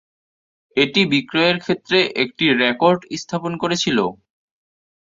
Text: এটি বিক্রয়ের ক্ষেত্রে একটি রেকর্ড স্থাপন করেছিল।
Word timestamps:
এটি 0.77 1.01
বিক্রয়ের 1.11 1.57
ক্ষেত্রে 1.59 1.99
একটি 2.23 2.45
রেকর্ড 2.61 3.01
স্থাপন 3.21 3.53
করেছিল। 3.61 3.97